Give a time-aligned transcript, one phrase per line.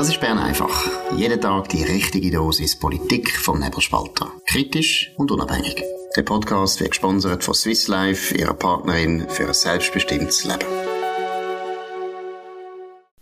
[0.00, 0.88] Das ist Bern einfach.
[1.14, 4.32] Jeden Tag die richtige Dosis Politik vom Nebelspalter.
[4.46, 5.84] Kritisch und unabhängig.
[6.16, 10.64] Der Podcast wird gesponsert von Swiss Life, ihrer Partnerin für ein selbstbestimmtes Leben.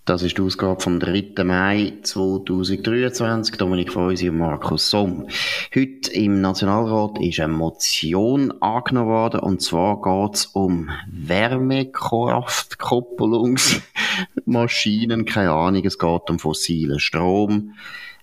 [0.05, 1.43] Das ist die Ausgabe vom 3.
[1.43, 3.57] Mai 2023.
[3.57, 5.27] Dominik Feusi und Markus Somm.
[5.75, 10.91] Heute im Nationalrat ist eine Motion angenommen worden, und zwar geht es um
[14.49, 15.25] Wärmekraftkopplungsmaschinen.
[15.25, 17.75] Keine Ahnung, es geht um fossilen Strom.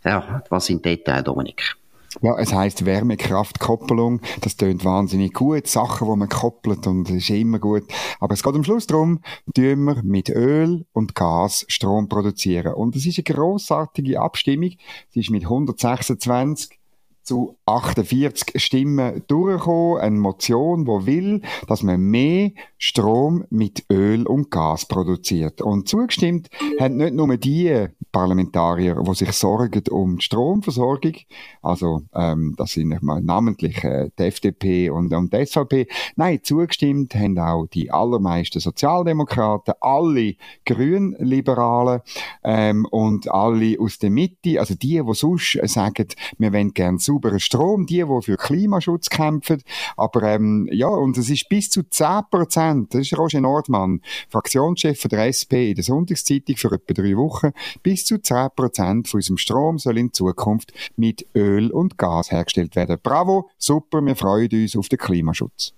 [0.03, 1.75] Ja, was sind Details, Dominik?
[2.21, 4.21] Ja, es heißt Wärmekraftkopplung.
[4.41, 5.67] Das tönt wahnsinnig gut.
[5.67, 7.83] Sachen, wo man koppelt und das ist immer gut.
[8.19, 9.19] Aber es geht am Schluss darum,
[9.53, 12.73] tun wir mit Öl und Gas Strom produzieren.
[12.73, 14.71] Und es ist eine grossartige Abstimmung.
[15.09, 16.79] Sie ist mit 126
[17.25, 20.01] zu 48 Stimmen durchgekommen.
[20.01, 25.61] Eine Motion, die will, dass man mehr Strom mit Öl und Gas produziert.
[25.61, 31.15] Und zugestimmt haben nicht nur die Parlamentarier, die sich sorgen um die Stromversorgung,
[31.61, 37.37] also ähm, das sind namentlich äh, die FDP und, und die SVP, nein, zugestimmt haben
[37.37, 42.01] auch die allermeisten Sozialdemokraten, alle Grünliberalen
[42.43, 47.39] ähm, und alle aus der Mitte, also die, die sonst sagen, wir wollen gerne sauberen
[47.39, 49.63] Strom, die, die für Klimaschutz kämpfen,
[49.97, 55.01] aber ähm, ja, und es ist bis zu 10 Prozent, das ist Roger Nordmann, Fraktionschef
[55.07, 57.51] der SP in der Sonntagszeitung für etwa drei Wochen,
[57.83, 62.75] bis zu 10 Prozent von unserem Strom soll in Zukunft mit Öl und Gas hergestellt
[62.75, 62.97] werden.
[63.01, 65.73] Bravo, super, wir freuen uns auf den Klimaschutz.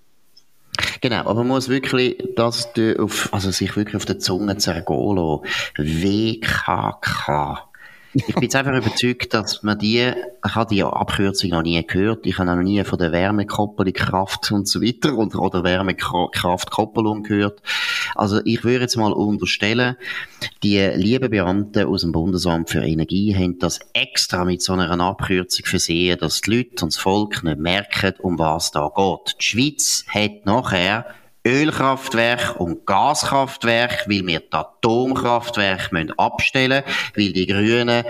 [1.02, 5.44] Genau, aber man muss wirklich das auf, also sich wirklich auf der Zunge zergehen lassen.
[5.78, 7.67] WKK.
[8.26, 10.12] Ich bin jetzt einfach überzeugt, dass man die,
[10.46, 14.52] ich habe die Abkürzung noch nie gehört, ich habe noch nie von der Wärmekoppelung Kraft
[14.52, 17.62] und so weiter und, oder Wärmekraftkoppelung gehört.
[18.16, 19.98] Also ich würde jetzt mal unterstellen,
[20.64, 25.66] die lieben Beamten aus dem Bundesamt für Energie haben das extra mit so einer Abkürzung
[25.66, 29.36] versehen, dass die Leute und das Volk nicht merken, um was da geht.
[29.40, 31.06] Die Schweiz hat nachher
[31.48, 38.04] Ölkraftwerk und Gaskraftwerk, weil wir die Atomkraftwerke abstellen müssen, weil die Grünen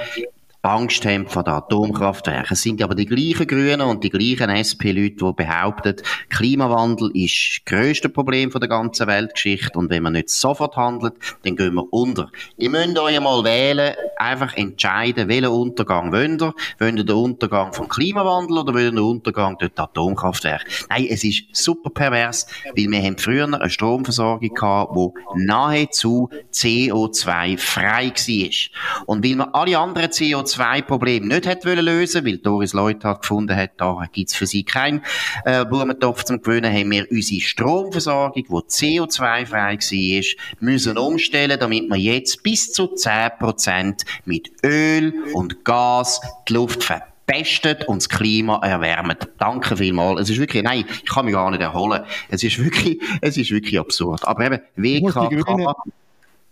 [0.68, 2.52] Angst haben vor den Atomkraftwerken.
[2.52, 5.96] Es sind aber die gleichen Grünen und die gleichen SP-Leute, die behaupten,
[6.30, 11.14] Klimawandel ist das grösste Problem der ganzen Weltgeschichte und wenn man nicht sofort handelt,
[11.44, 12.30] dann gehen wir unter.
[12.58, 16.54] Ihr müsst euch mal wählen, einfach entscheiden, welchen Untergang wollt ihr.
[16.80, 20.66] Wollt ihr den Untergang vom Klimawandel oder wollt ihr den Untergang durch die Atomkraftwerke?
[20.90, 22.46] Nein, es ist super pervers,
[22.76, 29.06] weil wir haben früher eine Stromversorgung gehabt, die nahezu CO2-frei war.
[29.06, 33.22] Und weil wir alle anderen CO2 zwei Probleme nicht hat wollen lösen, weil Doris Leuthard
[33.22, 35.04] gefunden hat, da gibt's für sie keinen
[35.46, 40.24] äh, Blumentopf zum Gewöhnen, haben wir unsere Stromversorgung, die CO2-frei war,
[40.60, 47.88] müssen umstellen, damit wir jetzt bis zu 10% mit Öl und Gas die Luft verpestet
[47.88, 49.30] und das Klima erwärmt.
[49.38, 50.22] Danke vielmals.
[50.22, 52.04] Es ist wirklich, nein, ich kann mich gar nicht erholen.
[52.30, 54.28] Es ist wirklich, es ist wirklich absurd.
[54.28, 55.76] Aber eben, WKK,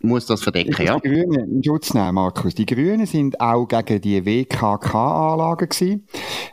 [0.06, 1.00] muss das verdecken, ja?
[1.00, 2.56] Die Grünen in Schutz nehmen, Markus.
[2.56, 6.08] Die Grünen sind auch gegen die WKK-Anlagen gewesen,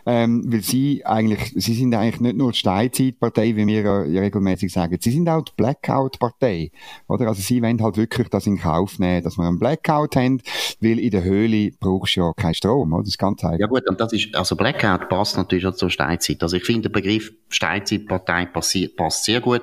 [0.06, 4.96] ähm, weil sie eigentlich, sie sind eigentlich nicht nur die Steinzeitpartei, wie wir regelmäßig sagen,
[5.00, 6.70] sie sind auch die Blackout-Partei,
[7.08, 7.28] oder?
[7.28, 10.40] Also sie wollen halt wirklich das in Kauf nehmen, dass wir einen Blackout haben,
[10.80, 13.02] weil in der Höhle brauchst du ja keinen Strom, oder?
[13.02, 13.58] Das ist ganz einfach.
[13.58, 16.42] Ja gut, und das ist, also Blackout passt natürlich auch zur Steinzeit.
[16.42, 19.62] Also ich finde, der Begriff Steinzeitpartei passt sehr gut.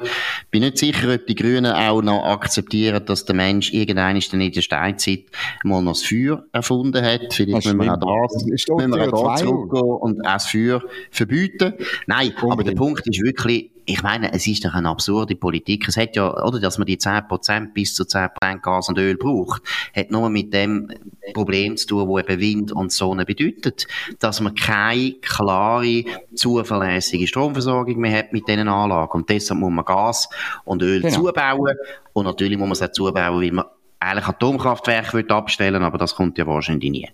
[0.52, 4.52] Bin nicht sicher, ob die Grünen auch noch akzeptieren, dass der Mensch irgendeiner dann in
[4.52, 5.26] der Steinzeit
[5.64, 7.34] mal noch das Feuer erfunden hat.
[7.34, 10.82] Vielleicht müssen wir auch das, müssen wir auch da zurückgehen und auch das Feuer
[11.12, 11.74] verbieten.
[12.08, 15.88] Nein, aber der Punkt ist wirklich, ich meine, es ist doch eine absurde Politik.
[15.88, 19.64] Es hat ja, oder, dass man die 10% bis zu 10% Gas und Öl braucht,
[19.96, 20.92] hat nur mit dem
[21.34, 23.88] Problem zu tun, wo eben Wind und Sonne bedeutet,
[24.20, 26.04] dass man keine klare,
[26.36, 29.12] zuverlässige Stromversorgung mehr hat mit diesen Anlagen.
[29.12, 30.30] Und deshalb muss man Gas
[30.66, 31.14] und Öl genau.
[31.16, 31.76] zubauen.
[32.14, 33.66] Und natürlich muss man es auch zubauen, weil man
[34.00, 37.10] eigentlich Atomkraftwerke abstellen aber das kommt ja wahrscheinlich nie.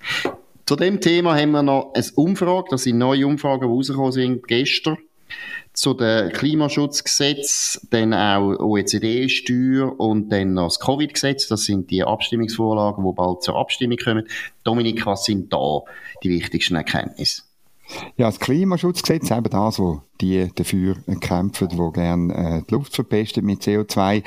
[0.65, 4.47] Zu dem Thema haben wir noch eine Umfrage, das sind neue Umfragen, die rausgekommen sind
[4.47, 4.97] gestern
[5.75, 11.47] zu den Klimaschutzgesetz, dann auch OECD-Steuer und dann noch das Covid-Gesetz.
[11.47, 14.27] Das sind die Abstimmungsvorlagen, die bald zur Abstimmung kommen.
[14.63, 15.81] Dominik, was sind da
[16.23, 17.43] die wichtigsten Erkenntnisse?
[18.17, 23.45] Ja, das Klimaschutzgesetz, eben das, wo die dafür kämpfen, die gerne äh, die Luft verpesten
[23.45, 24.23] mit CO2.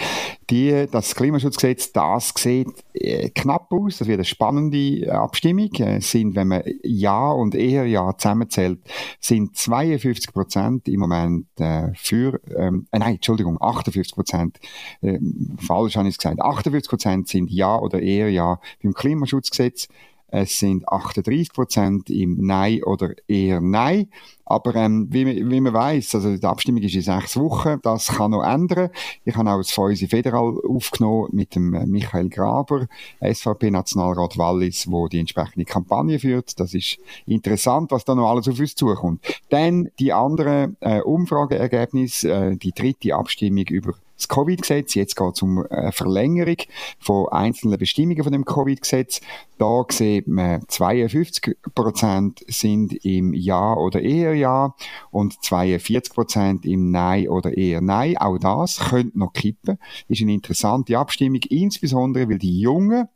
[0.50, 3.99] Die, das Klimaschutzgesetz, das sieht äh, knapp aus.
[3.99, 5.72] Das wird eine spannende Abstimmung.
[5.75, 8.81] Äh, sind, wenn man Ja und eher Ja zusammenzählt,
[9.19, 14.58] sind 52 Prozent im Moment äh, für, ähm, äh, nein, Entschuldigung, 58 Prozent,
[15.00, 15.19] äh,
[15.58, 19.88] falsch habe ich es gesagt, 58 Prozent sind Ja oder eher Ja beim Klimaschutzgesetz.
[20.30, 24.08] Es sind 38 Prozent im Nein oder eher Nein.
[24.44, 28.30] Aber ähm, wie, wie man weiß, also die Abstimmung ist in sechs Wochen, das kann
[28.30, 28.90] noch ändern.
[29.25, 32.86] Ich habe auch das Feusi Federal aufgenommen mit dem äh, Michael Graber,
[33.20, 36.58] SVP-Nationalrat Wallis, wo die entsprechende Kampagne führt.
[36.60, 39.20] Das ist interessant, was da noch alles auf uns zukommt.
[39.50, 44.94] Dann die anderen äh, Umfrageergebnisse, äh, die dritte Abstimmung über das Covid-Gesetz.
[44.94, 46.56] Jetzt geht es um eine Verlängerung
[46.99, 49.20] von einzelnen Bestimmungen von dem Covid-Gesetz.
[49.59, 54.75] Da sieht man, 52 Prozent sind im Ja oder eher Ja
[55.11, 58.17] und 42 Prozent im Nein oder eher Nein.
[58.19, 59.79] Auch das könnte noch kippen.
[60.09, 63.09] Ist eine interessante Abstimmung, insbesondere weil die Jungen,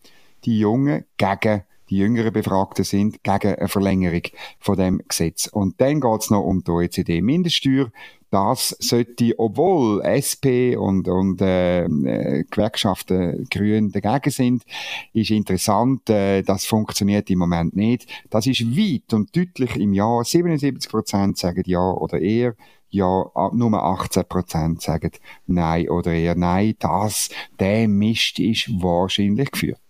[0.44, 4.22] die Jungen gegen die jüngeren Befragten sind gegen eine Verlängerung
[4.58, 5.46] von dem Gesetz.
[5.46, 7.92] Und dann geht es noch um die OECD-Mindeststeuer
[8.32, 14.64] das sollte, obwohl SP und, und äh, äh, Gewerkschaften Grün dagegen sind,
[15.12, 18.06] ist interessant, äh, das funktioniert im Moment nicht.
[18.30, 20.24] Das ist weit und deutlich im Jahr.
[20.24, 22.54] 77 Prozent sagen ja oder eher
[22.88, 25.12] ja, nur 18 Prozent sagen
[25.46, 26.74] nein oder eher nein.
[26.78, 27.28] Das,
[27.60, 29.81] der Mist ist wahrscheinlich geführt.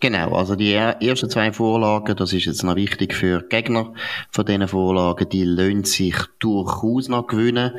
[0.00, 3.92] Genau, also die ersten zwei Vorlagen, das ist jetzt noch wichtig für Gegner
[4.30, 7.72] von diesen Vorlagen, die lohnt sich durchaus noch gewinnen.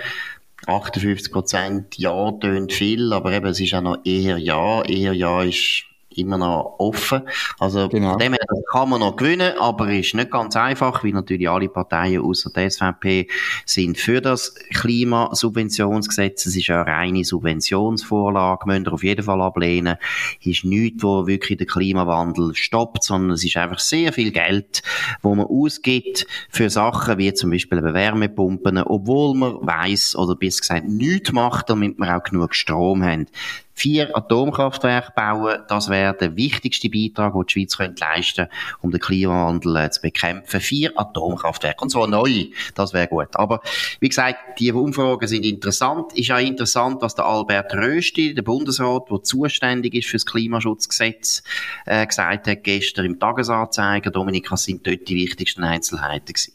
[0.68, 4.84] 58 Prozent Ja tönt viel, aber eben, es ist auch noch eher Ja.
[4.84, 5.86] Eher Ja ist
[6.18, 7.22] immer noch offen.
[7.60, 8.12] Also genau.
[8.12, 11.50] von dem her, das kann man noch gewinnen, aber ist nicht ganz einfach, weil natürlich
[11.50, 13.28] alle Parteien außer der SVP
[13.66, 16.46] sind für das Klimasubventionsgesetz.
[16.46, 19.98] Es ist ja eine reine Subventionsvorlage, müsst ihr auf jeden Fall ablehnen.
[20.42, 24.82] Ist nichts, wo wirklich den Klimawandel stoppt, sondern es ist einfach sehr viel Geld,
[25.22, 30.88] wo man ausgibt für Sachen wie zum Beispiel Wärmepumpen, obwohl man weiß oder bis gesagt
[30.88, 33.28] nichts macht, damit wir auch genug Strom haben
[33.74, 38.48] vier Atomkraftwerke bauen, das wäre der wichtigste Beitrag, den die Schweiz könnte leisten
[38.82, 40.60] um den Klimawandel äh, zu bekämpfen.
[40.60, 42.46] Vier Atomkraftwerke, und zwar neu,
[42.76, 43.30] das wäre gut.
[43.34, 43.62] Aber
[44.00, 46.14] wie gesagt, die Umfragen sind interessant.
[46.14, 51.44] Ist auch interessant, was der Albert Rösti, der Bundesrat, der zuständig ist für das Klimaschutzgesetz,
[51.86, 54.12] äh, gesagt hat gestern im Tagesanzeiger.
[54.12, 56.54] Dominika, sind dort die wichtigsten Einzelheiten gewesen.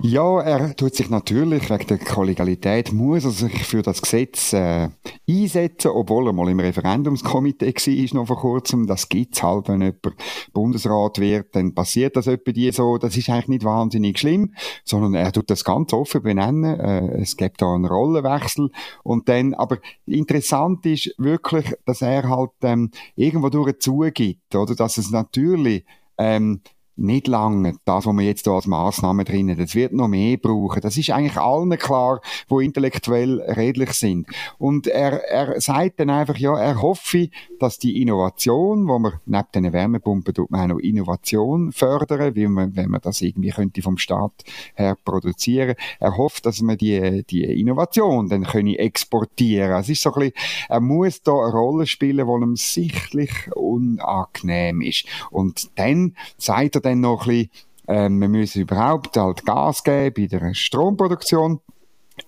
[0.00, 4.90] Ja, er tut sich natürlich wegen der Kollegialität, muss er sich für das Gesetz äh,
[5.28, 8.86] einsetzen, obwohl er mal im Referendumskomitee war noch vor kurzem.
[8.86, 10.14] Das gibt's halt, wenn jemand
[10.52, 12.96] Bundesrat wird, dann passiert das etwa die so.
[12.98, 14.54] Das ist eigentlich nicht wahnsinnig schlimm,
[14.84, 16.78] sondern er tut das ganz offen benennen.
[16.78, 18.70] Äh, es gibt da einen Rollenwechsel
[19.02, 24.96] und dann, aber interessant ist wirklich, dass er halt ähm, irgendwo durch zugibt, oder, dass
[24.96, 25.84] es natürlich
[26.18, 26.60] ähm,
[26.98, 30.80] nicht lange, das, was wir jetzt hier als Massnahmen drinnen, das wird noch mehr brauchen.
[30.80, 34.26] Das ist eigentlich allen klar, wo intellektuell redlich sind.
[34.58, 37.28] Und er, er sagt dann einfach, ja, er hoffe,
[37.58, 42.46] dass die Innovation, wo man neben den Wärmepumpen tut man auch noch Innovation fördern, wie
[42.46, 44.32] man, wenn man das irgendwie könnte vom Staat
[44.74, 45.74] her produzieren.
[46.00, 49.72] Er hofft, dass man die, die Innovation dann können exportieren.
[49.72, 54.80] Es ist so ein bisschen, er muss da eine Rolle spielen, die ihm sichtlich unangenehm
[54.80, 55.04] ist.
[55.30, 57.50] Und dann sagt er dann noch ein bisschen,
[57.86, 61.60] äh, wir müssen überhaupt halt Gas geben bei der Stromproduktion.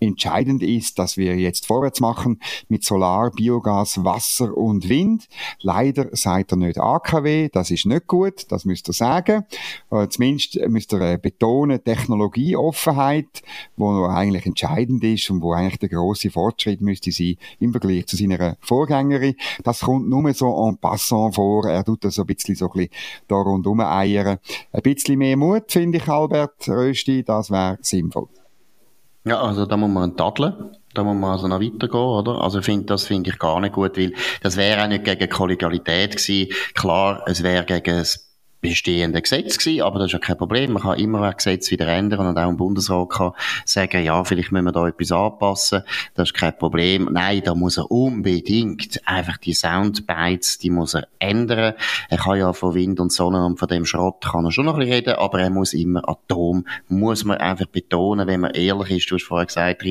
[0.00, 5.28] Entscheidend ist, dass wir jetzt vorwärts machen mit Solar, Biogas, Wasser und Wind.
[5.60, 9.44] Leider seid ihr nicht AKW, das ist nicht gut, das müsst ihr sagen.
[9.90, 13.42] Äh, zumindest müsst ihr äh, betonen, Technologieoffenheit,
[13.76, 18.16] wo eigentlich entscheidend ist und wo eigentlich der große Fortschritt müsste sein im Vergleich zu
[18.16, 19.34] seiner Vorgängerin.
[19.64, 22.72] Das kommt nur so en passant vor, er tut das so ein bisschen so ein
[22.72, 22.90] bisschen
[23.28, 24.38] da rundum eiern.
[24.72, 28.28] Ein bisschen mehr Mut, finde ich, Albert Rösti, das wäre sinnvoll.
[29.24, 30.76] Ja, also da muss man tadeln.
[30.94, 32.40] Da muss man also noch weitergehen, oder?
[32.40, 36.16] Also find, das finde ich gar nicht gut, weil das wäre auch nicht gegen Kollegialität
[36.16, 36.52] gewesen.
[36.74, 38.29] Klar, es wäre gegen das
[38.60, 40.72] bestehende Gesetz gewesen, aber das ist ja kein Problem.
[40.72, 43.32] Man kann immer ein Gesetz wieder ändern und auch ein Bundesrat kann
[43.64, 45.82] sagen, ja, vielleicht müssen wir da etwas anpassen.
[46.14, 47.08] Das ist kein Problem.
[47.10, 51.74] Nein, da muss er unbedingt einfach die Soundbites, die muss er ändern.
[52.08, 54.74] Er kann ja von Wind und Sonne und von dem Schrott kann er schon noch
[54.74, 58.90] ein bisschen reden, aber er muss immer Atom, muss man einfach betonen, wenn man ehrlich
[58.90, 59.10] ist.
[59.10, 59.84] Du hast vorher gesagt,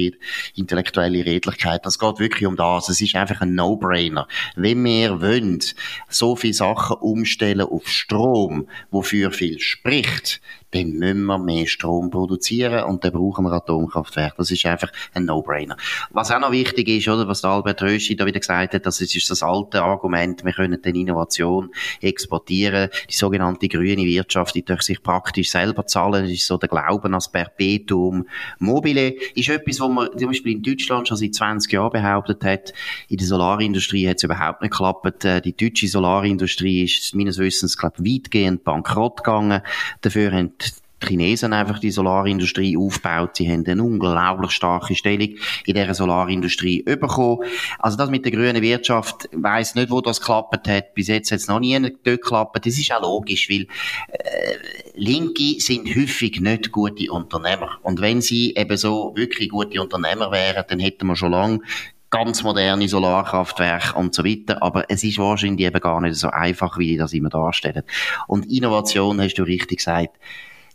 [0.56, 1.86] intellektuelle Redlichkeit.
[1.86, 2.90] Das geht wirklich um das.
[2.90, 4.28] Es ist einfach ein No-Brainer.
[4.56, 5.60] Wenn wir wollen,
[6.08, 8.59] so viele Sachen umstellen auf Strom,
[8.92, 14.36] wofür viel spricht, dann müssen wir mehr Strom produzieren und dann brauchen wir Atomkraftwerke.
[14.38, 15.78] Das ist einfach ein No-Brainer.
[16.12, 19.30] Was auch noch wichtig ist, oder, was Albert Röschi da wieder gesagt hat, das ist
[19.30, 21.72] das alte Argument, wir können den Innovation
[22.02, 26.70] exportieren, die sogenannte grüne Wirtschaft, die durch sich praktisch selber zahlen, das ist so der
[26.70, 28.26] Glauben als Perpetuum
[28.60, 32.74] mobile, ist etwas, was man zum Beispiel in Deutschland schon seit 20 Jahren behauptet hat.
[33.08, 35.26] In der Solarindustrie hat es überhaupt nicht geklappt.
[35.26, 39.62] Äh, die deutsche Solarindustrie ist meines Wissens, glaube weitgehend bankrott gegangen.
[40.02, 40.59] Dafür haben
[41.03, 43.38] Chinesen einfach die Solarindustrie aufgebaut.
[43.38, 47.44] Sie haben eine unglaublich starke Stellung in dieser Solarindustrie bekommen.
[47.79, 50.94] Also das mit der grünen Wirtschaft, weiss nicht, wo das geklappt hat.
[50.94, 52.65] Bis jetzt hat es noch nie dort geklappt.
[52.65, 53.68] Das ist auch logisch, weil
[54.10, 54.56] äh,
[54.96, 57.77] Linke sind häufig nicht gute Unternehmer.
[57.84, 61.60] Und wenn sie eben so wirklich gute Unternehmer wären, dann hätten wir schon lange
[62.10, 64.62] ganz moderne Solarkraftwerke und so weiter.
[64.63, 67.84] Aber es ist wahrscheinlich eben gar nicht so einfach, wie die das immer darstellen.
[68.27, 70.18] Und Innovation, hast du richtig gesagt,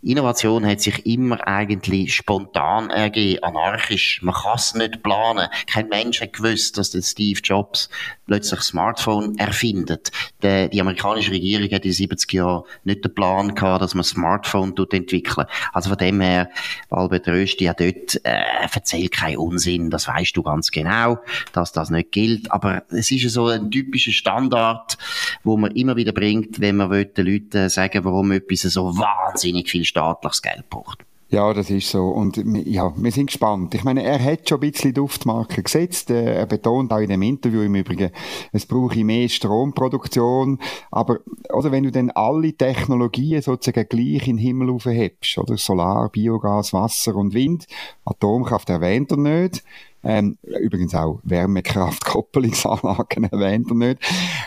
[0.04, 4.20] Innovation hat sich immer eigentlich spontan ergeben, anarchisch.
[4.22, 5.48] Man kann es nicht planen.
[5.66, 7.88] Kein Mensch hat gewusst, dass der Steve Jobs
[8.26, 10.12] plötzlich Smartphone erfindet.
[10.42, 14.04] Die, die amerikanische Regierung hat in den 70 Jahren nicht den Plan gehabt, dass man
[14.04, 15.46] Smartphone entwickeln.
[15.72, 16.50] Also von dem her,
[16.94, 19.90] Albert Rösti hat dort äh, erzählt keinen Unsinn.
[19.90, 21.18] Das weißt du ganz genau,
[21.52, 22.50] dass das nicht gilt.
[22.50, 24.96] Aber es ist so ein typischer Standard,
[25.42, 29.84] wo man immer wieder bringt, wenn man den Leuten sagen, warum etwas so wahnsinnig viel
[29.84, 31.04] staatliches Geld braucht.
[31.34, 32.10] Ja, das ist so.
[32.10, 33.74] Und ja, wir sind gespannt.
[33.74, 36.10] Ich meine, er hat schon ein bisschen Duftmarke gesetzt.
[36.10, 38.12] Äh, er betont auch in dem Interview im Übrigen,
[38.52, 40.60] es brauche mehr Stromproduktion.
[40.92, 41.18] Aber,
[41.52, 46.72] oder wenn du dann alle Technologien sozusagen gleich in den Himmel aufhebst, oder Solar, Biogas,
[46.72, 47.66] Wasser und Wind,
[48.04, 49.64] Atomkraft erwähnt er nicht,
[50.04, 53.98] ähm, übrigens auch Wärmekraft-Koppelungsanlagen erwähnt er nicht.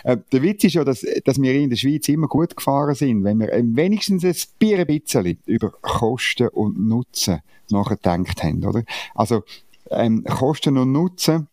[0.04, 3.24] Äh, der Witz ist ja, dass, dass wir in der Schweiz immer gut gefahren sind,
[3.24, 8.84] wenn wir wenigstens ein bisschen über Kosten und Nutzen nachgedacht haben, oder?
[9.16, 9.44] Also,
[9.90, 11.48] ähm, Kosten und Nutzen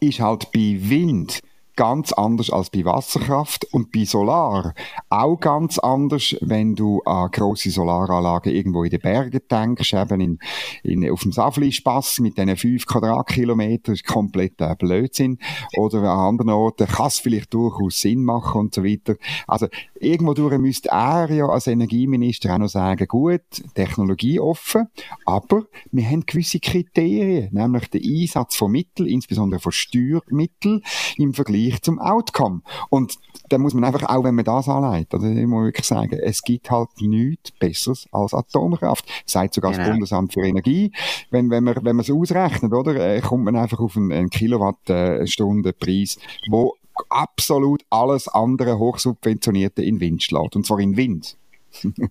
[0.00, 1.40] ist halt bei Wind
[1.76, 4.74] ganz anders als bei Wasserkraft und bei Solar
[5.10, 10.38] auch ganz anders, wenn du an grosse Solaranlagen irgendwo in den Bergen denkst, eben in,
[10.82, 15.38] in, auf dem Safli-Spass mit diesen fünf Quadratkilometern, ist komplett äh, Blödsinn.
[15.76, 19.16] Oder an anderen Orten kann es vielleicht durchaus Sinn machen und so weiter.
[19.46, 19.68] Also
[20.00, 23.42] irgendwo durch müsste er ja als Energieminister auch noch sagen, gut,
[23.74, 24.88] Technologie offen,
[25.24, 30.82] aber wir haben gewisse Kriterien, nämlich den Einsatz von Mitteln, insbesondere von Steuermitteln
[31.16, 32.62] im Vergleich zum Outcome.
[32.90, 36.18] Und da muss man einfach auch, wenn man das anlegt, oder ich muss wirklich sagen,
[36.22, 39.04] es gibt halt nichts Besseres als Atomkraft.
[39.24, 39.84] Sagt sogar genau.
[39.84, 40.92] das Bundesamt für Energie.
[41.30, 44.30] Wenn, wenn man, wenn man es ausrechnet, oder, äh, kommt man einfach auf einen, einen
[44.30, 46.74] Kilowattstunde Preis, wo
[47.08, 50.56] absolut alles andere hochsubventionierte in Wind schlägt.
[50.56, 51.36] Und zwar in Wind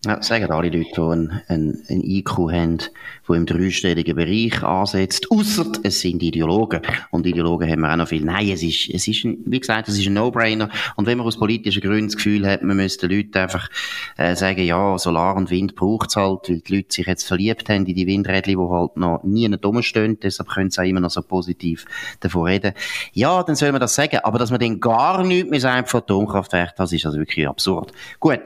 [0.05, 2.79] ja, sagen alle Leute, die einen, einen, einen IQ haben,
[3.27, 6.81] der im dreistelligen Bereich ansetzt, ausser es sind Ideologen.
[7.11, 8.23] Und Ideologen haben wir auch noch viel.
[8.23, 10.69] Nein, es ist, es ist ein, wie gesagt, es ist ein No-Brainer.
[10.95, 13.69] Und wenn man aus politischen Gründen das Gefühl hat, man müsste den Leuten einfach
[14.17, 17.69] äh, sagen, ja, Solar und Wind braucht es halt, weil die Leute sich jetzt verliebt
[17.69, 21.11] haben in die Windräder, die halt noch nie rumstehen, deshalb können sie auch immer noch
[21.11, 21.85] so positiv
[22.19, 22.73] davon reden.
[23.13, 24.19] Ja, dann soll man das sagen.
[24.23, 27.91] Aber dass man dann gar nichts mehr sagt von Atomkraftwerken, das ist also wirklich absurd.
[28.19, 28.39] Gut.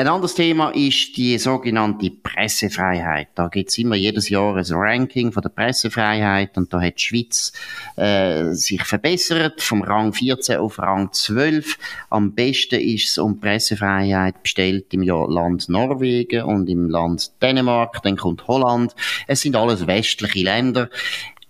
[0.00, 3.28] Ein anderes Thema ist die sogenannte Pressefreiheit.
[3.34, 7.02] Da gibt es immer jedes Jahr ein Ranking von der Pressefreiheit und da hat die
[7.02, 7.52] Schweiz
[7.96, 11.76] äh, sich verbessert vom Rang 14 auf Rang 12.
[12.08, 18.02] Am besten ist es um Pressefreiheit bestellt im Land Norwegen und im Land Dänemark.
[18.02, 18.94] Dann kommt Holland.
[19.26, 20.88] Es sind alles westliche Länder.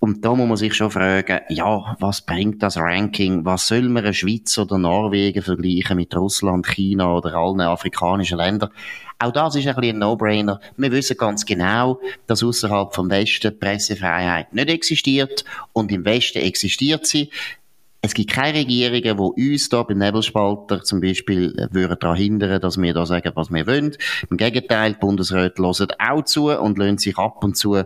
[0.01, 3.45] Und da muss man sich schon fragen, ja, was bringt das Ranking?
[3.45, 8.71] Was soll man eine Schweiz oder Norwegen vergleichen mit Russland, China oder allen afrikanischen Ländern?
[9.19, 10.59] Auch das ist ein bisschen ein No-Brainer.
[10.79, 17.07] Wir wissen ganz genau, dass außerhalb vom Westen Pressefreiheit nicht existiert und im Westen existiert
[17.07, 17.29] sie.
[18.03, 22.81] Es gibt keine Regierungen, die uns da beim Nebelspalter zum Beispiel äh, daran hindern, dass
[22.81, 23.95] wir da sagen, was wir wollen.
[24.31, 27.83] Im Gegenteil, die Bundesräte hören auch zu und lassen sich ab und zu,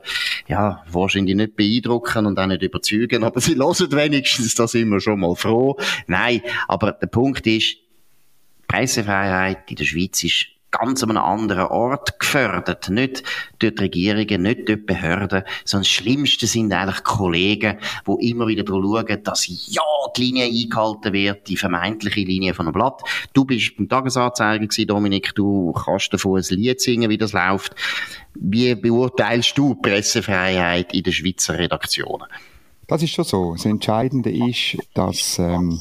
[0.47, 5.00] ja, wahrscheinlich nicht beeindrucken und auch nicht überzeugen, aber sie hören wenigstens, da sind wir
[5.00, 5.76] schon mal froh.
[6.06, 7.78] Nein, aber der Punkt ist,
[8.68, 10.47] Pressefreiheit in der Schweiz ist
[10.78, 12.90] ganz an einem anderen Ort gefördert.
[12.90, 13.23] Nicht
[13.59, 18.47] durch die Regierungen, nicht durch die Behörden, sondern das Schlimmste sind eigentlich Kollegen, die immer
[18.47, 19.83] wieder darauf schauen, dass ja
[20.16, 23.02] die Linie eingehalten wird, die vermeintliche Linie von einem Blatt.
[23.33, 27.75] Du bist beim Tagesanzeiger gewesen, Dominik, du kannst davon ein Lied singen, wie das läuft.
[28.35, 32.26] Wie beurteilst du Pressefreiheit in den Schweizer Redaktionen?
[32.87, 33.52] Das ist schon so.
[33.54, 35.81] Das Entscheidende ist, dass ähm,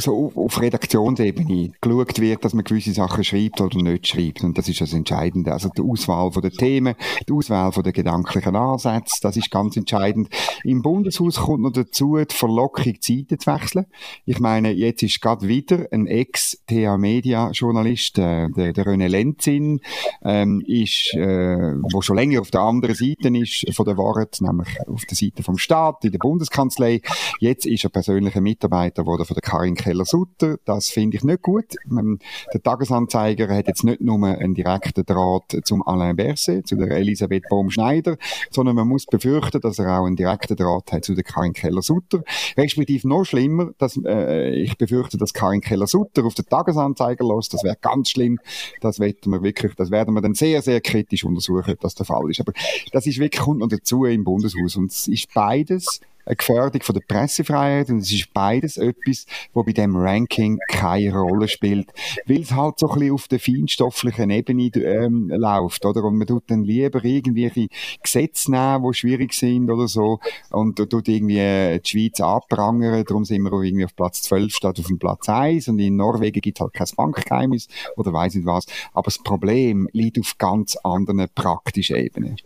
[0.00, 4.44] so auf Redaktionsebene geschaut wird, dass man gewisse Sachen schreibt oder nicht schreibt.
[4.44, 5.52] Und das ist das Entscheidende.
[5.52, 6.94] Also die Auswahl von den Themen,
[7.28, 10.28] die Auswahl von den gedanklichen Ansätzen, das ist ganz entscheidend.
[10.64, 13.86] Im Bundeshaus kommt noch dazu die Verlockung, Zeiten zu wechseln.
[14.24, 19.80] Ich meine, jetzt ist gerade wieder ein Ex-TA-Media-Journalist, äh, der, der René Lenzin,
[20.24, 24.68] ähm, ist, äh, wo schon länger auf der anderen Seite ist von der Wahrheit, nämlich
[24.86, 27.00] auf der Seite vom Staat, in der Bundeskanzlei.
[27.40, 30.56] Jetzt ist er persönlicher Mitarbeiter geworden von der Karin Keller-Sutter.
[30.64, 31.76] Das finde ich nicht gut.
[31.88, 32.18] Ähm,
[32.52, 37.44] der Tagesanzeiger hat jetzt nicht nur einen direkten Draht zum Alain Berset, zu der Elisabeth
[37.48, 38.16] Baum-Schneider,
[38.50, 42.22] sondern man muss befürchten, dass er auch einen direkten Draht hat zu der Karin Keller-Sutter.
[42.56, 47.54] Respektive noch schlimmer, dass, äh, ich befürchte, dass Karin Keller-Sutter auf den Tagesanzeiger lässt.
[47.54, 48.40] Das wäre ganz schlimm.
[48.80, 52.28] Das werden wir wirklich, das werden wir dann sehr, sehr kritisch untersuchen, dass der Fall
[52.28, 52.40] ist.
[52.40, 52.52] Aber
[52.90, 54.76] das ist wirklich, kommt noch dazu im Bundeshaus.
[54.76, 59.62] Und es ist beides eine Gefährdung von der Pressefreiheit und es ist beides etwas, wo
[59.62, 61.92] bei dem Ranking keine Rolle spielt,
[62.26, 66.04] weil es halt so ein bisschen auf der feinstofflichen Ebene ähm, läuft, oder?
[66.04, 67.68] Und man tut dann lieber irgendwelche
[68.02, 70.18] Gesetze nehmen, die schwierig sind oder so
[70.50, 74.52] und tut irgendwie äh, die Schweiz abprangern, darum sind wir auch irgendwie auf Platz 12
[74.52, 78.34] statt auf dem Platz 1 und in Norwegen gibt es halt kein Bankgeheimnis oder weiß
[78.34, 82.36] nicht was, aber das Problem liegt auf ganz anderen praktischen Ebenen.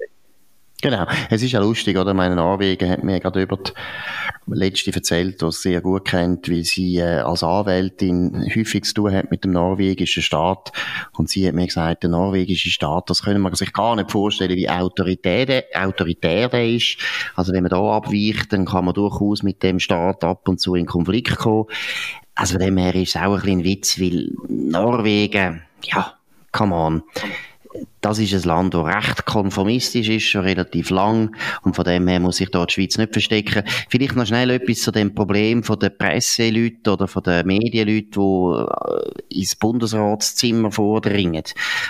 [0.82, 1.06] Genau.
[1.28, 2.14] Es ist ja lustig, oder?
[2.14, 3.72] Meine Norwegen hat mir gerade über die
[4.46, 9.30] letzte erzählt, die sehr gut kennt, wie sie äh, als Anwältin häufig zu tun hat
[9.30, 10.72] mit dem norwegischen Staat.
[11.12, 14.56] Und sie hat mir gesagt, der norwegische Staat, das können wir sich gar nicht vorstellen,
[14.56, 16.96] wie autoritär, autoritär der ist.
[17.36, 20.74] Also wenn man da abweicht, dann kann man durchaus mit dem Staat ab und zu
[20.74, 21.66] in Konflikt kommen.
[22.34, 26.14] Also von dem her ist es auch ein bisschen ein Witz, weil Norwegen, ja,
[26.52, 27.02] come on
[28.00, 31.36] das ist ein Land, das recht konformistisch ist, schon relativ lang.
[31.62, 33.62] Und von dem her muss sich da die Schweiz nicht verstecken.
[33.88, 39.36] Vielleicht noch schnell etwas zu dem Problem von den Presseleuten oder von den Medienleuten, die
[39.36, 41.44] äh, ins Bundesratszimmer vordringen.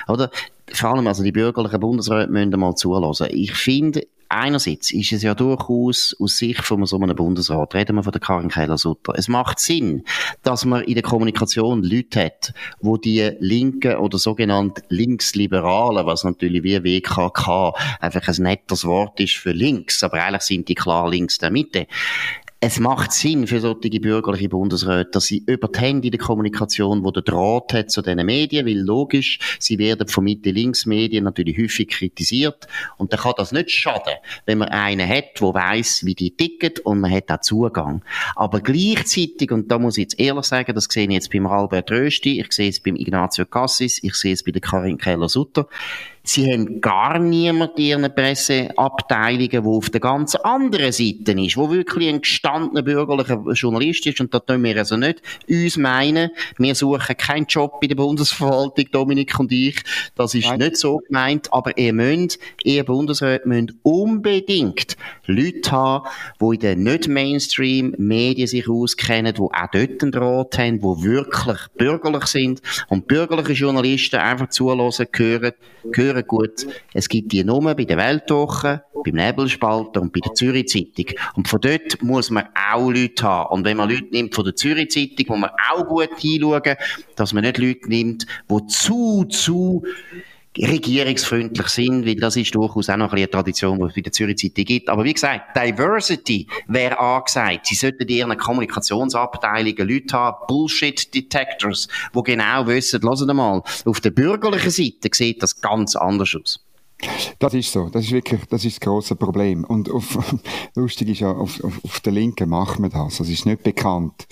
[0.08, 0.30] Oder?
[0.72, 3.28] Vor allem, also die bürgerlichen Bundesräte müssen mal zulassen.
[3.30, 8.04] Ich finde, einerseits ist es ja durchaus aus Sicht von so einem Bundesrat, reden wir
[8.04, 10.04] von der Karin Keller-Sutter, es macht Sinn,
[10.42, 16.62] dass man in der Kommunikation Leute hat, wo die Linken oder sogenannten Linksliberalen, was natürlich
[16.62, 21.38] wie WKK einfach ein nettes Wort ist für links, aber eigentlich sind die klar links
[21.38, 21.86] der Mitte,
[22.62, 27.10] es macht Sinn für solche bürgerliche Bundesräte, dass sie über die Hände der Kommunikation, wo
[27.10, 32.68] der Draht hat zu diesen Medien, weil logisch, sie werden von Mitte-Links-Medien natürlich häufig kritisiert
[32.98, 34.12] und dann kann das nicht schaden,
[34.44, 38.02] wenn man einen hat, der weiß, wie die ticken und man hat auch Zugang.
[38.36, 41.90] Aber gleichzeitig, und da muss ich jetzt ehrlich sagen, das sehe ich jetzt beim Albert
[41.90, 45.66] Rösti, ich sehe es beim Ignazio Cassis, ich sehe es bei der Karin Keller-Sutter,
[46.32, 51.72] Sie haben gar niemand in ihren Presseabteilungen, wo auf der ganz anderen Seite ist, wo
[51.72, 54.20] wirklich ein gestandener bürgerlicher Journalist ist.
[54.20, 58.84] Und da tun wir also nicht uns meinen, wir suchen keinen Job in der Bundesverwaltung,
[58.92, 59.82] Dominik und ich.
[60.14, 60.60] Das ist Nein.
[60.60, 61.52] nicht so gemeint.
[61.52, 66.08] Aber ihr müsst, ihr Bundesräte müsst unbedingt Leute haben,
[66.40, 71.58] die in den nicht Mainstream-Medien sich auskennen, die auch dort einen Draht haben, die wirklich
[71.76, 72.62] bürgerlich sind.
[72.86, 75.54] Und bürgerliche Journalisten einfach zulassen, hören,
[75.92, 80.34] hören hören gut, es gibt die Nummer bei der Weltwoche, beim Nebelspalter und bei der
[80.34, 81.16] Zürich Zeitung.
[81.34, 83.54] Und von dort muss man auch Leute haben.
[83.54, 86.76] Und wenn man Leute nimmt von der Zürich Zeitung, muss man auch gut hinschauen,
[87.16, 89.82] dass man nicht Leute nimmt, die zu, zu
[90.58, 94.38] regierungsfreundlich sind, weil das ist durchaus auch noch eine Tradition, die es bei der Zürich
[94.38, 94.88] Zeitung gibt.
[94.88, 97.66] Aber wie gesagt, Diversity wäre angesagt.
[97.66, 104.10] Sie sollten in ihren Kommunikationsabteilungen Leute haben, Bullshit-Detectors, die genau wissen, Sie mal, auf der
[104.10, 106.60] bürgerlichen Seite sieht das ganz anders aus.
[107.38, 107.88] Das ist so.
[107.88, 109.64] Das ist wirklich, das ist das grosse Problem.
[109.64, 110.18] Und auf,
[110.74, 113.18] lustig ist ja, auf, auf, auf der Linken macht man das.
[113.18, 114.26] Das ist nicht bekannt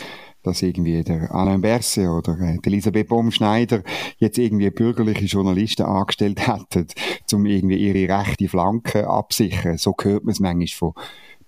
[0.49, 3.83] dass irgendwie der Alain Berset oder äh, Elisabeth Baumschneider
[4.19, 6.87] jetzt irgendwie bürgerliche Journalisten angestellt hätten,
[7.33, 9.79] um irgendwie ihre rechte Flanke absichern.
[9.79, 10.93] So hört man es manchmal von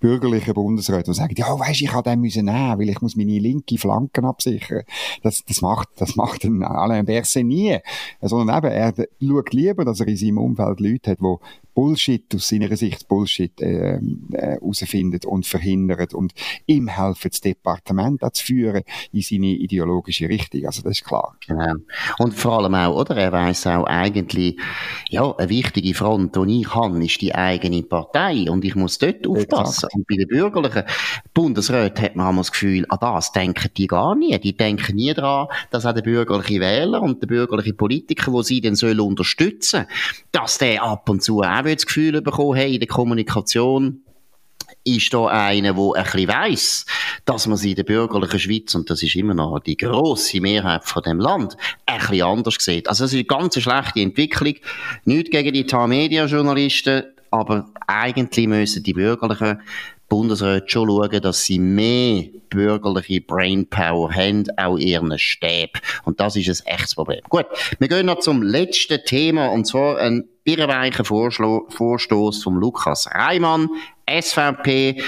[0.01, 3.39] bürgerlichen Bundesräten, die sagen, ja, weisst, ich kann den müssen nehmen, weil ich muss meine
[3.39, 4.83] linke Flanken absichern.
[5.23, 7.79] Das, das macht, das macht Alain Berset nie.
[8.23, 11.37] Sondern eben, er schaut lieber, dass er in seinem Umfeld Leute hat, die
[11.75, 16.33] Bullshit aus seiner Sicht Bullshit ähm, äh, herausfindet und verhindert und
[16.67, 20.65] ihm helfen, das Departement zu führen in seine ideologische Richtung.
[20.67, 21.37] Also das ist klar.
[21.47, 21.75] Genau.
[22.19, 23.17] Und vor allem auch, oder?
[23.17, 24.59] Er weiß auch eigentlich,
[25.09, 29.27] ja, eine wichtige Front, die ich habe, ist die eigene Partei und ich muss dort
[29.27, 29.87] aufpassen.
[29.87, 29.95] Exakt.
[29.95, 30.85] Und bei den bürgerlichen
[31.35, 34.39] Bundesräten hat man einmal das Gefühl, an das denken die gar nie.
[34.39, 38.61] Die denken nie daran, dass auch der bürgerliche Wähler und der bürgerliche Politiker, wo sie
[38.61, 39.87] dann sollen unterstützen,
[40.33, 44.03] dass der ab und zu auch das Gefühl bekommen, hey, in der Kommunikation
[44.85, 46.87] ist da einer, der ein bisschen weiss,
[47.25, 50.85] dass man sie in der bürgerlichen Schweiz, und das ist immer noch die grosse Mehrheit
[50.85, 52.89] von dem Land, ein bisschen anders sieht.
[52.89, 54.55] Also das ist eine ganz schlechte Entwicklung.
[55.05, 59.61] Nicht gegen die TAM-Media-Journalisten, aber eigentlich müssen die bürgerlichen
[60.09, 65.79] Bundesräte schon schauen, dass sie mehr bürgerliche Brainpower haben, auch ihren Stäb.
[66.05, 67.21] Und das ist ein echtes Problem.
[67.29, 67.47] Gut,
[67.79, 73.69] wir gehen noch zum letzten Thema, und zwar ein irreweicher Vorstoß von Lukas Reimann,
[74.09, 75.03] SVP.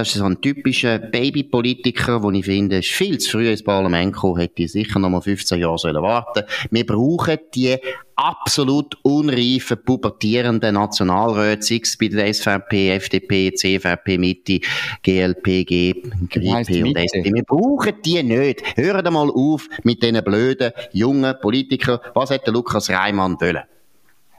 [0.00, 4.14] Das ist so ein typischer Babypolitiker, wo ich finde, ist viel zu früh ins Parlament
[4.14, 6.44] gekommen, hätte ich sicher noch mal 15 Jahre sollen warten.
[6.70, 7.76] Wir brauchen die
[8.16, 14.60] absolut unreifen, pubertierenden Nationalräte, sei es bei der SVP, FDP, CVP, Mitte,
[15.02, 15.92] GLP, G,
[16.30, 17.28] GP und SP.
[17.34, 18.78] Wir brauchen die nicht.
[18.78, 21.98] Hören mal auf mit diesen blöden, jungen Politikern.
[22.14, 23.64] Was hat der Lukas Reimann wollen?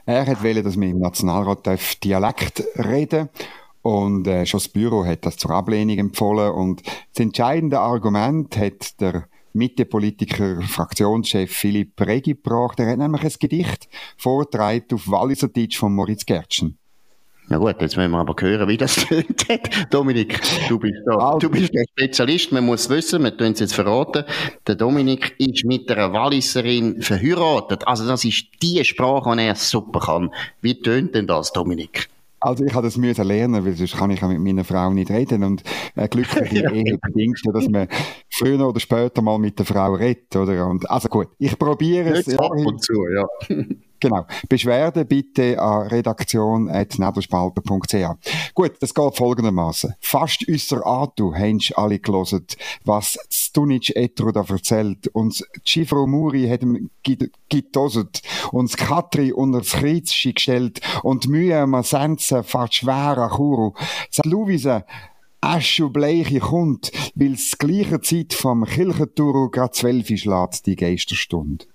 [0.07, 1.69] Er hat wollen, dass wir im Nationalrat
[2.03, 3.29] Dialekt reden
[3.81, 6.51] und äh, schon das Büro hat das zur Ablehnung empfohlen.
[6.51, 12.79] Und das entscheidende Argument hat der Mitte-Politiker, Fraktionschef Philipp Regi gebracht.
[12.79, 16.77] Er hat nämlich ein Gedicht vorgetragen auf Walliser Deutsch von Moritz Gertschen.
[17.49, 19.43] Na gut, jetzt müssen wir aber hören, wie das tönt
[19.89, 20.39] Dominik,
[20.69, 21.17] du bist da.
[21.17, 21.39] Also.
[21.39, 24.23] Du bist ein Spezialist, man muss wissen, wir tun es jetzt verraten.
[24.67, 27.85] Der Dominik ist mit einer Walliserin verheiratet.
[27.85, 30.33] Also das ist die Sprache, die er super kann.
[30.61, 32.07] Wie tönt denn das, Dominik?
[32.41, 35.43] Also ich habe das müssen lernen, weil sonst kann ich mit meiner Frau nicht reden
[35.43, 35.63] und
[35.95, 37.87] äh, glückliche Ehe bedingt, dass man
[38.29, 40.67] früher oder später mal mit der Frau redet, oder?
[40.67, 42.37] Und, also gut, ich probiere es.
[42.37, 43.25] Ab und zu, ja.
[44.01, 44.25] Genau.
[44.49, 48.53] Beschwerde bitte an redaktion.nebelspalter.ch.
[48.55, 49.93] Gut, das geht folgendermaßen.
[49.99, 52.47] Fast unser Atu haben alle gelesen,
[52.83, 55.07] was Stunic Etro da erzählt.
[55.09, 56.89] Uns Cifro Muri hat ihm
[57.49, 58.23] gitoset.
[58.51, 60.81] Uns Katri unter das Kreuz gestellt.
[61.03, 63.73] Und Mühe ma Sense fast schwer Churu.
[64.09, 64.83] Sagt Luise,
[65.41, 71.65] Aschu Bleiche kommt, weil es gleiche Zeit vom Kirchenturu grad zwölf schlägt, die Geisterstunde.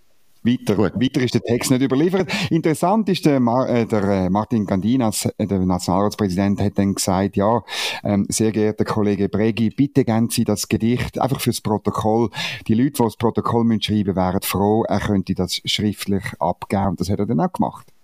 [0.46, 0.92] Weiter, Gut.
[0.94, 2.30] weiter ist der Text nicht überliefert.
[2.50, 7.36] Interessant ist, der, Mar äh, der äh, Martin Gandinas, äh, der Nationalratspräsident, hat dann gesagt,
[7.36, 7.62] ja,
[8.04, 12.30] ähm, sehr geehrter Kollege Bregi, bitte geben Sie das Gedicht einfach fürs Protokoll.
[12.68, 16.90] Die Leute, die das Protokoll müssen schreiben, wären froh, er könnte das schriftlich abgeben.
[16.90, 17.95] Und das hat er dann auch gemacht.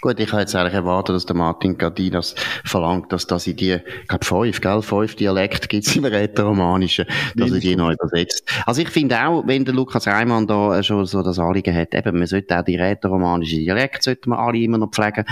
[0.00, 3.72] Gut, ich habe jetzt eigentlich erwartet, dass der Martin Gardinas verlangt, dass das in die,
[3.72, 8.48] ich glaube fünf, gell, fünf Dialekt gibt's im Rätoromanischen, dass er die neu übersetzt.
[8.64, 12.16] Also ich finde auch, wenn der Lukas Reimann da schon so das Anliegen hat, eben,
[12.16, 15.24] man sollte auch die rätoromanische Dialekt, sollten wir alle immer noch pflegen.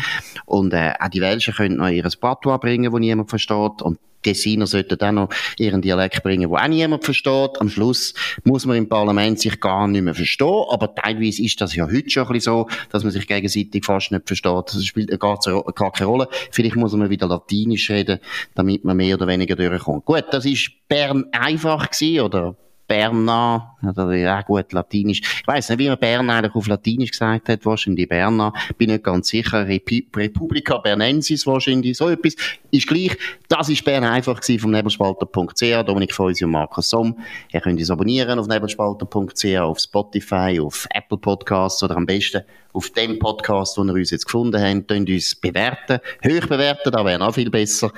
[0.47, 3.83] Und, äh, auch die Welschen können noch ihres Patois bringen, wo niemand versteht.
[3.83, 7.61] Und Tessiner sollten auch noch ihren Dialekt bringen, wo auch niemand versteht.
[7.61, 11.75] Am Schluss muss man im Parlament sich gar nicht mehr verstehen, aber teilweise ist das
[11.77, 14.65] ja heute schon ein bisschen so, dass man sich gegenseitig fast nicht versteht.
[14.67, 15.39] Das spielt gar,
[15.75, 16.29] gar keine Rolle.
[16.51, 18.19] Vielleicht muss man wieder Latinisch reden,
[18.55, 20.05] damit man mehr oder weniger durchkommt.
[20.05, 25.21] Gut, das ist Bern einfach gewesen, oder Berna, oder ja gut, Latinisch.
[25.21, 28.53] Ich weiß nicht, wie man Bern eigentlich auf Latinisch gesagt hat, wahrscheinlich Berna.
[28.79, 29.67] Bin nicht ganz sicher.
[29.67, 32.37] Republica Bernensis wahrscheinlich, so etwas.
[32.71, 33.17] Ist gleich.
[33.49, 35.85] Das ist Bern einfach gewesen vom Nebelspalter.ch.
[35.85, 37.19] Dominik Feusi und Markus Somm.
[37.53, 42.43] Ihr könnt uns abonnieren auf nebelspalter.ch, auf Spotify, auf Apple Podcasts oder am besten
[42.77, 45.99] auf dem Podcast, wo ihr uns jetzt gefunden habt, könnt uns bewerten.
[46.25, 47.91] Hoch bewerten, da wäre noch viel besser.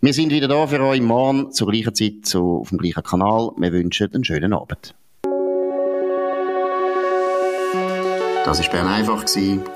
[0.00, 3.50] Wir sind wieder da für euch morgen zur gleichen Zeit so auf dem gleichen Kanal.
[3.56, 4.94] Wir wünschen einen schönen Abend.
[8.44, 9.24] Das war Bern einfach,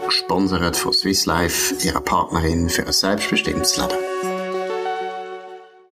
[0.06, 4.33] gesponsert von Swiss Life, ihrer Partnerin für ein selbstbestimmtes Leben.